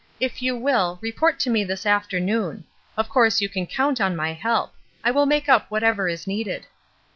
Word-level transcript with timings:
If 0.19 0.41
you 0.41 0.55
will, 0.55 0.97
report 0.99 1.39
to 1.41 1.51
me 1.51 1.63
this 1.63 1.85
afternoon. 1.85 2.63
Of 2.97 3.07
course 3.07 3.39
you 3.39 3.47
can 3.47 3.67
count 3.67 4.01
on 4.01 4.15
my 4.15 4.33
help. 4.33 4.73
I 5.03 5.11
will 5.11 5.27
make 5.27 5.47
up 5.47 5.69
whatever 5.69 6.09
is 6.09 6.25
needed." 6.25 6.65